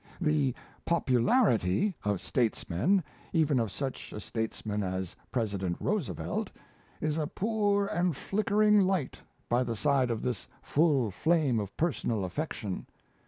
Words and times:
The 0.19 0.55
'popularity' 0.83 1.93
of 2.03 2.21
statesmen, 2.21 3.03
even 3.33 3.59
of 3.59 3.71
such 3.71 4.11
a 4.11 4.19
statesman 4.19 4.81
as 4.81 5.15
President 5.31 5.77
Roosevelt, 5.79 6.49
is 6.99 7.19
a 7.19 7.27
poor 7.27 7.85
and 7.85 8.15
flickering 8.17 8.79
light 8.79 9.19
by 9.47 9.63
the 9.63 9.75
side 9.75 10.09
of 10.09 10.23
this 10.23 10.47
full 10.63 11.11
flame 11.11 11.59
of 11.59 11.77
personal 11.77 12.25
affection. 12.25 12.87